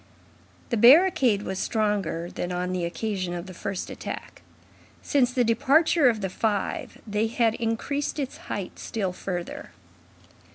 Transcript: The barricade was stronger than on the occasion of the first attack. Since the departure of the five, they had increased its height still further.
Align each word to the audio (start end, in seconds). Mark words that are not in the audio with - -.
The 0.71 0.77
barricade 0.77 1.43
was 1.43 1.59
stronger 1.59 2.31
than 2.31 2.51
on 2.51 2.71
the 2.71 2.85
occasion 2.85 3.35
of 3.35 3.45
the 3.45 3.53
first 3.53 3.91
attack. 3.91 4.41
Since 5.03 5.31
the 5.31 5.43
departure 5.43 6.09
of 6.09 6.21
the 6.21 6.29
five, 6.31 6.97
they 7.05 7.27
had 7.27 7.53
increased 7.53 8.17
its 8.17 8.37
height 8.49 8.79
still 8.79 9.13
further. 9.13 9.69